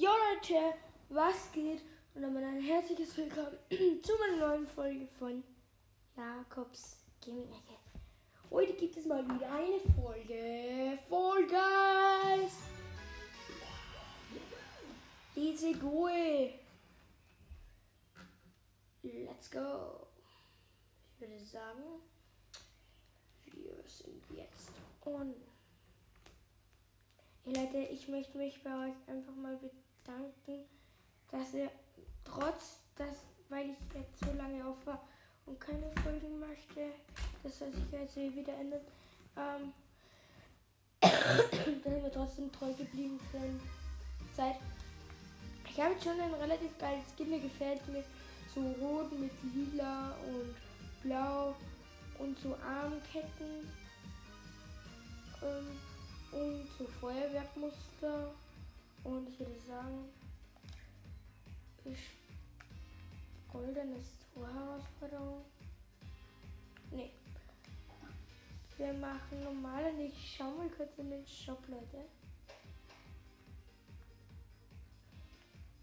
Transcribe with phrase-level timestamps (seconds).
[0.00, 0.74] Jo Leute,
[1.08, 1.82] was geht?
[2.14, 3.58] Und damit ein herzliches Willkommen
[4.00, 5.42] zu meiner neuen Folge von
[6.16, 7.76] Jakobs Gaming Ecke.
[8.48, 12.58] Heute gibt es mal wieder eine Folge Fall Guys.
[15.34, 16.06] Let's go.
[19.02, 20.06] Let's go.
[21.12, 21.82] Ich würde sagen,
[23.46, 24.70] wir sind jetzt
[25.04, 25.34] on.
[27.44, 29.87] Hey Leute, ich möchte mich bei euch einfach mal bedanken,
[31.30, 31.70] dass ihr
[32.24, 35.02] trotz, dass, weil ich jetzt so lange auf war
[35.46, 36.92] und keine Folgen möchte,
[37.42, 38.80] das soll sich jetzt wieder ändern,
[39.36, 39.72] ähm,
[41.00, 43.18] dass ihr trotzdem treu geblieben
[44.36, 44.56] seid.
[45.68, 48.04] Ich habe jetzt schon ein relativ geiles Skin, mir gefällt mir
[48.54, 50.54] so rot mit lila und
[51.02, 51.54] blau
[52.18, 53.70] und so Armketten.
[55.42, 55.78] Ähm,
[56.32, 58.32] und so Feuerwerkmuster.
[59.08, 60.04] Und ich würde sagen,
[61.86, 61.96] ich
[63.50, 65.44] goldenes Tor-Herausforderung.
[66.90, 67.10] Nee.
[68.76, 70.14] Wir machen normale nicht.
[70.14, 72.04] Ich schau mal kurz in den Shop, Leute.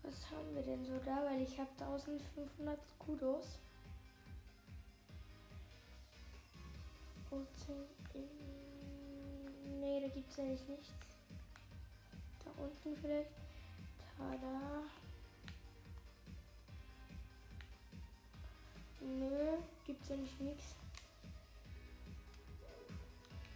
[0.04, 1.26] Was haben wir denn so da?
[1.26, 3.58] Weil ich habe 1500 Kudos.
[7.32, 7.48] Und
[8.14, 8.22] 10
[9.82, 11.15] Nee, da gibt es eigentlich nichts.
[12.46, 13.32] Da unten vielleicht.
[14.18, 14.84] Tada.
[19.02, 20.76] Nö, gibt's ja nicht nichts.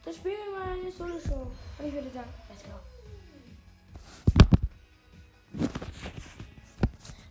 [0.03, 1.51] Da spielen wir mal eine Solo-Show.
[1.77, 2.71] Und ich würde sagen, let's go.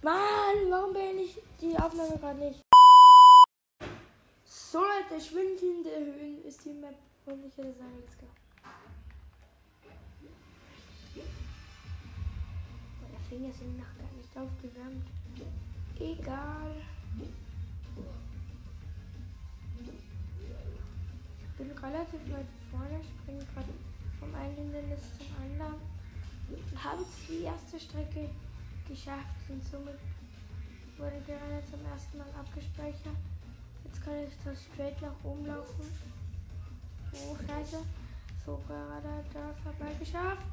[0.02, 2.62] Mann, warum bin ich die Aufnahme gerade nicht?
[4.44, 6.94] So Leute, schwindende Höhen ist die Map.
[7.26, 8.26] Und ich würde sagen, let's go.
[13.28, 15.06] Finger sind noch gar nicht aufgewärmt.
[15.98, 16.74] Egal.
[21.40, 23.72] Ich bin relativ weit vorne, springe gerade
[24.20, 25.98] vom einen Hindernis zum anderen
[26.82, 28.30] habe die erste Strecke
[28.88, 29.98] geschafft und somit
[30.96, 33.16] wurde gerade zum ersten Mal abgespeichert.
[33.84, 35.84] Jetzt kann ich so straight nach oben laufen.
[37.12, 37.78] Oh, scheiße.
[38.44, 40.46] So gerade da vorbei geschafft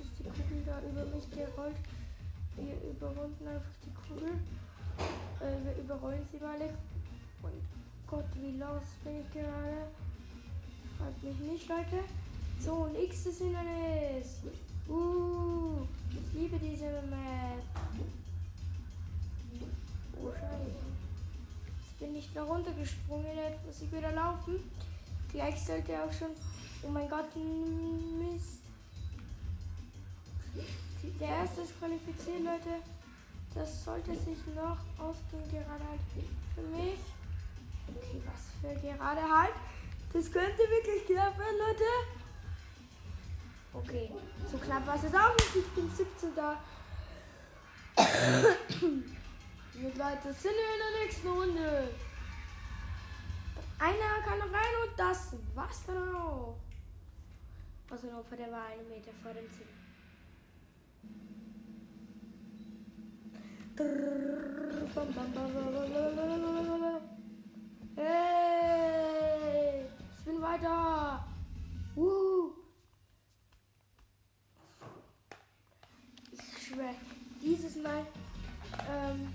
[0.00, 1.76] ist die Kugel da über mich gerollt.
[2.56, 4.32] Wir überrunden einfach die Kugel.
[5.40, 6.60] Äh, wir überrollen sie mal.
[7.42, 7.62] Und
[8.06, 9.88] Gott, wie los bin ich gerade.
[10.98, 12.04] Fragt mich nicht, Leute.
[12.60, 12.90] So,
[13.26, 14.42] ist Hindernis.
[14.88, 17.62] Uh, ich liebe diese Map.
[20.20, 20.90] Oh, scheiße.
[21.78, 23.36] Jetzt bin ich da runtergesprungen.
[23.36, 24.56] Jetzt muss ich wieder laufen.
[25.32, 26.28] Gleich sollte auch schon.
[26.82, 28.60] Oh mein Gott, Mist.
[31.02, 32.82] Der erste ist qualifiziert, Leute.
[33.54, 36.00] Das sollte sich noch ausgehen, gerade halt
[36.54, 37.00] für mich.
[37.88, 39.54] Okay, was für gerade halt.
[40.12, 41.84] Das könnte wirklich knapp werden, Leute.
[43.72, 44.10] Okay,
[44.50, 45.56] so knapp war es jetzt auch nicht.
[45.56, 46.60] Ich bin 17 da.
[49.74, 51.94] Mit Leute sind wir in der nächsten Runde.
[53.78, 56.56] Einer kann noch rein und das war's dann auch.
[57.90, 59.79] Also ein Opfer, der war einen Meter vor dem Ziel.
[67.96, 69.86] Hey,
[70.18, 71.24] ich bin weiter.
[71.96, 72.50] Uh.
[76.30, 76.94] Ich schwöre,
[77.40, 78.04] dieses Mal
[78.90, 79.32] ähm,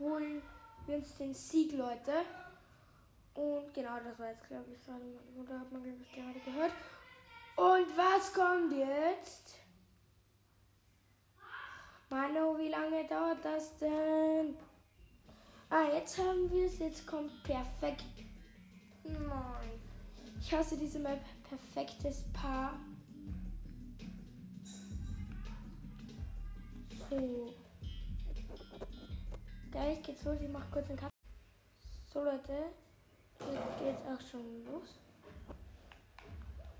[0.00, 0.42] holen
[0.86, 2.24] wir uns den Sieg, Leute.
[3.34, 5.04] Und genau, das war jetzt, glaube ich, gerade,
[5.38, 6.72] oder hat man, glaube ich, gerade gehört.
[7.54, 9.60] Und was kommt jetzt?
[12.10, 14.56] Mano, wie lange dauert das denn?
[15.68, 16.80] Ah, jetzt haben wir es.
[16.80, 18.04] Jetzt kommt perfekt.
[19.04, 19.80] Nein.
[20.40, 21.20] Ich hasse diese Map.
[21.48, 22.80] Perfektes Paar.
[27.08, 27.54] So.
[29.70, 30.40] Gleich geht's los.
[30.40, 31.10] Ich mach kurz einen Cut.
[32.12, 32.72] So, Leute.
[33.38, 34.98] Jetzt geht's auch schon los.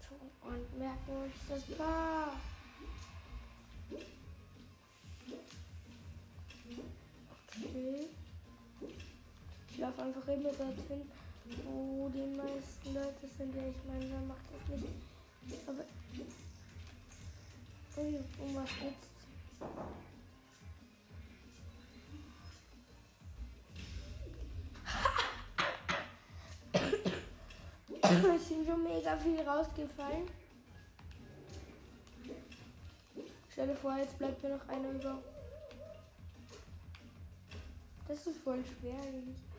[0.08, 2.32] So, und merken uns das Paar.
[9.80, 11.10] Laufe einfach immer dorthin,
[11.64, 13.54] wo die meisten Leute sind.
[13.54, 14.88] Ja, ich meine, wer macht das nicht?
[15.66, 15.84] Aber.
[17.96, 19.08] Ui, um was geht's?
[28.36, 30.28] es sind schon mega viel rausgefallen.
[33.50, 35.18] Stell dir vor, jetzt bleibt mir noch einer über.
[38.08, 39.49] Das ist voll schwer eigentlich.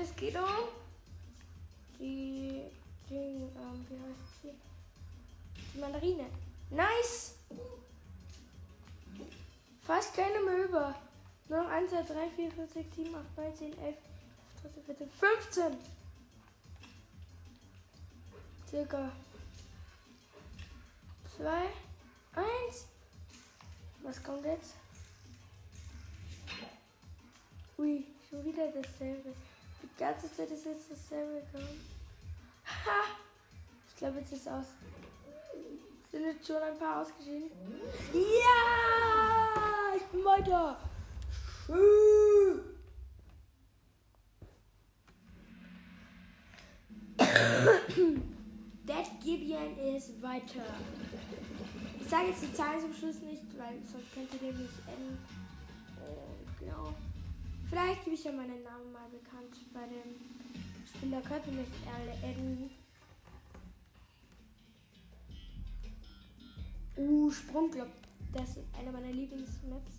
[0.00, 0.44] Und es geht um
[1.98, 2.62] die,
[3.10, 4.54] die ähm, wie heißt sie?
[5.74, 6.24] Die Mandarine.
[6.70, 7.34] Nice!
[9.82, 10.94] Fast keine mehr über.
[11.50, 13.96] Noch 1, 2, 3, 4, 5, 6, 7, 8, 9, 10, 11,
[14.62, 15.78] 12, 13, 14, 15.
[18.70, 19.12] Circa
[21.36, 21.46] 2,
[22.36, 22.86] 1.
[24.02, 24.76] Was kommt jetzt?
[27.76, 29.34] Ui, schon wieder dasselbe.
[29.82, 31.80] Die ganze Zeit ist jetzt dasselbe gekommen.
[32.66, 33.04] Ha!
[33.88, 34.66] Ich glaube, jetzt ist es aus.
[36.10, 37.50] Sind jetzt schon ein paar ausgeschieden?
[38.12, 39.96] Ja!
[39.96, 40.78] Ich bin weiter!
[48.84, 50.64] Dead Gideon ist weiter.
[52.00, 55.18] Ich sage jetzt die Zahlen zum Schluss nicht, weil sonst könnte der nicht enden.
[55.96, 56.94] Und genau.
[57.70, 60.16] Vielleicht gebe ich ja meinen Namen mal bekannt bei dem
[60.84, 61.20] Spieler.
[61.22, 61.68] Könnte mich
[62.20, 62.70] enden.
[66.96, 67.86] Uh, Sprungclub.
[68.32, 69.92] Das ist eine meiner Lieblingsmaps.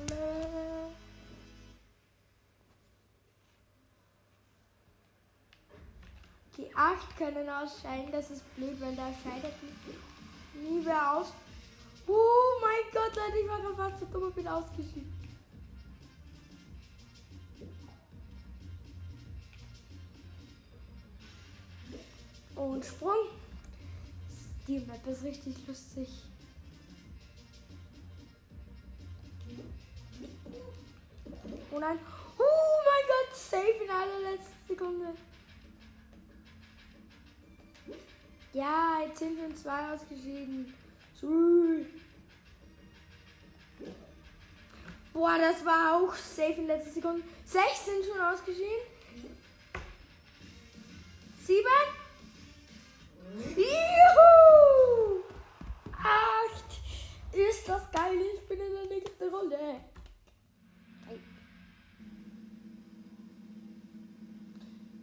[6.82, 9.54] 8 können ausscheiden, das ist blöd, weil da scheidet
[10.54, 11.28] nie wer aus.
[12.08, 15.12] Oh mein Gott, Leute, ich war gerade fast so dumm und bin ausgeschieden.
[22.56, 23.28] Und Sprung.
[24.66, 26.08] Die Map ist richtig lustig.
[31.70, 31.98] Oh nein.
[32.38, 35.14] Oh mein Gott, safe in allerletzter Sekunde.
[38.52, 40.74] Ja, jetzt sind wir zwei ausgeschieden.
[45.12, 47.22] Boah, das war auch safe in letzter Sekunde.
[47.44, 48.86] Sechs sind schon ausgeschieden.
[51.44, 51.66] Sieben.
[53.56, 55.22] Juhu!
[55.92, 56.64] Acht.
[57.32, 58.18] Ist das geil?
[58.34, 59.58] Ich bin in der nächsten Runde.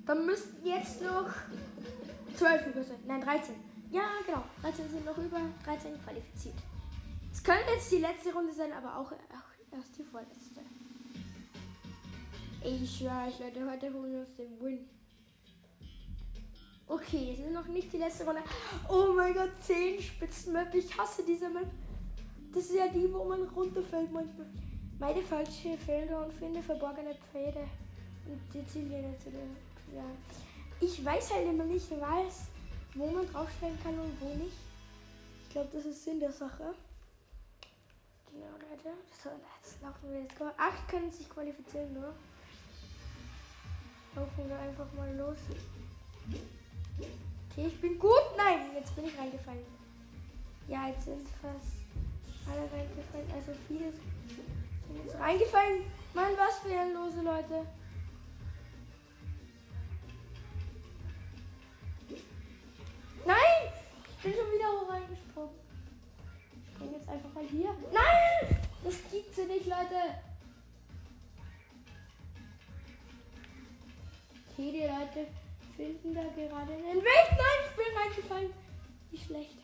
[0.05, 1.29] Dann müssten jetzt noch
[2.39, 2.99] zwölf über sein.
[3.05, 3.55] Nein, 13.
[3.91, 4.43] Ja, genau.
[4.61, 6.55] 13 sind noch über 13 qualifiziert.
[7.31, 9.11] Es könnte jetzt die letzte Runde sein, aber auch,
[9.71, 10.61] erst die vorletzte.
[12.63, 14.89] Ich schwöre euch, Leute, heute holen wir uns den Win.
[16.87, 18.41] Okay, es ist noch nicht die letzte Runde.
[18.89, 20.73] Oh mein Gott, 10 Spitzenmap.
[20.73, 21.67] Ich hasse diese Map.
[22.53, 24.47] Das ist ja die, wo man runterfällt manchmal.
[24.97, 27.67] Meine falsche Felder und finde verborgene Pfade.
[28.25, 29.95] Und die Ziele der.
[29.95, 30.05] Ja.
[30.81, 32.47] Ich weiß halt immer nicht, was
[32.95, 34.57] wo man draufstellen kann und wo nicht.
[35.43, 36.73] Ich glaube, das ist Sinn der Sache.
[38.31, 38.97] Genau, Leute.
[39.23, 40.35] So, jetzt laufen wir jetzt.
[40.57, 42.13] Acht können sich qualifizieren, nur.
[44.15, 45.37] Laufen wir einfach mal los.
[47.51, 48.35] Okay, ich bin gut.
[48.37, 49.65] Nein, jetzt bin ich reingefallen.
[50.67, 51.79] Ja, jetzt sind fast
[52.47, 53.31] alle reingefallen.
[53.33, 55.83] Also viele sind jetzt reingefallen.
[56.13, 57.65] Mann, was für ehrenlose Leute.
[63.25, 63.73] Nein!
[64.17, 65.55] Ich bin schon wieder hoch reingesprungen.
[66.63, 67.75] Ich springe jetzt einfach mal hier.
[67.91, 68.59] Nein!
[68.83, 69.95] Das gibt's ja nicht, Leute.
[74.51, 75.27] Okay, die Leute
[75.75, 77.29] finden da gerade einen Weg.
[77.31, 78.53] Nein, ich bin reingefallen.
[79.11, 79.57] Wie schlecht.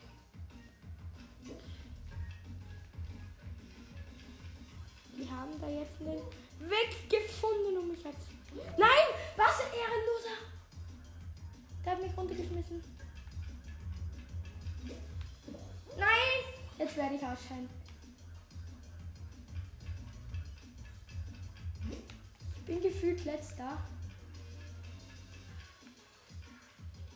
[5.18, 8.28] Die haben da jetzt einen Weg gefunden, um mich jetzt.
[8.78, 9.06] Nein!
[9.38, 10.38] Was ein Ehrenloser!
[11.84, 12.95] Der hat mich runtergeschmissen.
[15.98, 16.08] Nein!
[16.78, 17.70] Jetzt werde ich ausscheiden.
[22.56, 23.78] Ich bin gefühlt letzter.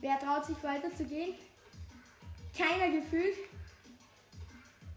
[0.01, 1.35] Wer traut sich weiter zu gehen?
[2.55, 3.37] Keiner gefühlt.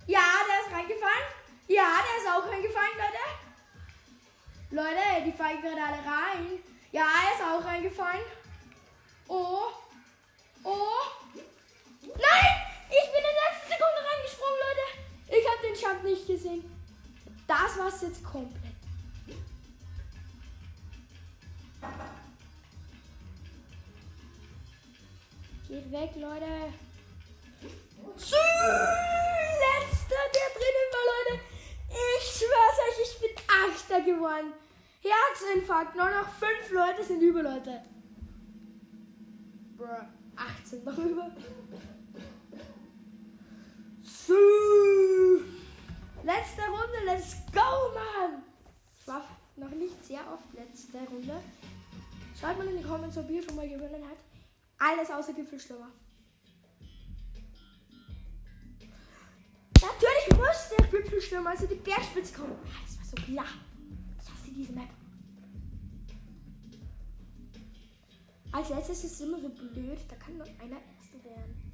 [0.07, 1.27] Ja, der ist reingefallen.
[1.69, 3.43] Ja, der ist auch reingefallen, Leute.
[4.71, 6.59] Leute, die fallen gerade alle rein.
[6.93, 8.23] Ja, er ist auch reingefallen.
[9.29, 9.69] Oh.
[10.65, 10.89] Oh.
[12.03, 12.62] Nein!
[16.43, 16.65] gesehen,
[17.47, 18.73] das war's jetzt komplett.
[25.69, 26.73] Geht weg, Leute.
[28.17, 28.35] Tschüss!
[29.63, 31.41] Letzter, der drinnen war, Leute.
[31.89, 34.53] Ich schwör's euch, ich bin Achter geworden.
[35.01, 35.97] Herzinfarkt.
[35.97, 37.83] Nur noch 5 Leute sind über, Leute.
[39.77, 40.07] Bruh,
[40.37, 41.31] 18 noch über.
[44.03, 45.52] So.
[46.25, 48.45] Letzte Runde, let's go, Mann!
[48.95, 49.25] Ich war
[49.57, 51.41] noch nicht sehr oft letzte Runde.
[52.39, 54.23] Schreibt mal in die Comments, ob ihr schon mal gewonnen habt.
[54.79, 55.89] Alles außer Gipfelstürmer.
[59.81, 62.57] Natürlich muss der Gipfelstürmer, also die Bergspitze kommen.
[62.67, 63.47] Ah, das war so klar.
[64.21, 64.91] Ich hasse diese Map.
[68.53, 71.73] Als letztes ist es immer so blöd, da kann nur einer Erster werden.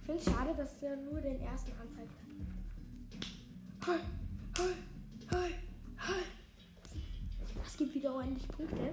[0.00, 2.25] Ich finde es schade, dass der nur den ersten anzeigt.
[3.86, 3.98] Hi,
[4.58, 4.74] hi,
[5.30, 5.54] hi,
[5.98, 6.22] hi.
[7.62, 8.90] Das gibt wieder ordentlich Punkte.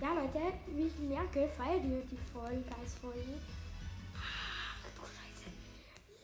[0.00, 3.40] Ja, Leute, wie ich merke, feiert ihr die Voll Guys Folgen.
[4.16, 5.52] Ach du Scheiße.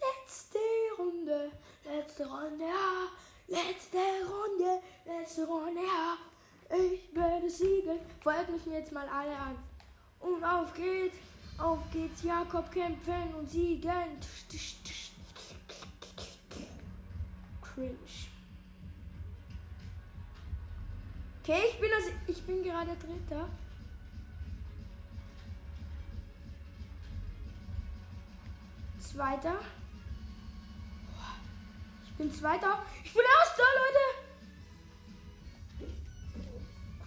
[0.03, 0.59] Letzte
[0.99, 1.53] Runde,
[1.85, 3.07] letzte Runde, ja.
[3.47, 6.17] Letzte Runde, letzte Runde, ja.
[6.77, 8.01] Ich werde siegen.
[8.21, 9.57] Folgt mich jetzt mal alle an.
[10.19, 11.17] Und auf geht's,
[11.59, 14.19] auf geht's, Jakob kämpfen und siegen.
[17.75, 17.97] Cringe.
[21.43, 23.49] Okay, ich bin, also, ich bin gerade Dritter.
[28.99, 29.61] Zweiter.
[32.05, 32.83] Ich bin Zweiter.
[33.05, 34.05] Ich bin Erster, Leute.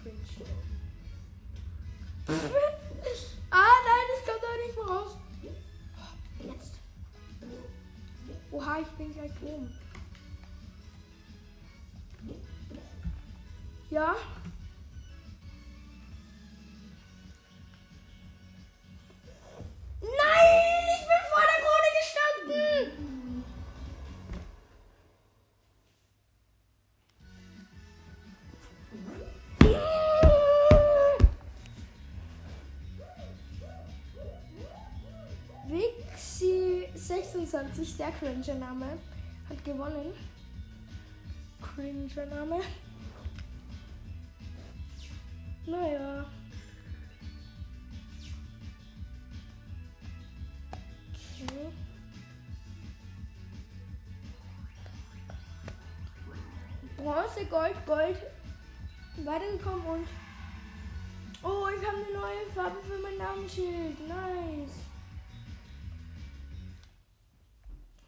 [0.02, 0.50] Cringe.
[3.50, 5.16] ah, nein, ich komme da nicht mehr raus.
[6.40, 6.74] Jetzt.
[8.50, 9.83] Oha, ich bin gleich oben.
[13.94, 14.16] Ja.
[20.00, 23.44] Nein, ich bin vor der Krone gestanden.
[35.68, 38.98] Wixi 26, sehr cringe Name,
[39.48, 40.12] hat gewonnen.
[41.62, 42.60] Cringe Name.
[45.66, 46.26] Naja.
[56.96, 58.16] Bronze, Gold, Gold.
[59.24, 60.08] Weitergekommen und.
[61.42, 64.00] Oh, ich habe eine neue Farbe für mein Namensschild.
[64.08, 64.72] Nice.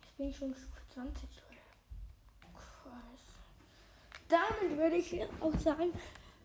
[0.03, 0.55] Ich bin schon
[0.95, 1.61] 20, Leute.
[2.55, 3.21] Krass.
[4.29, 5.93] Damit würde ich auch sagen,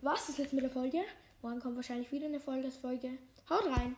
[0.02, 0.98] was ist jetzt mit der Folge?
[1.42, 3.10] Morgen kommt wahrscheinlich wieder eine Folge.
[3.48, 3.96] Haut rein.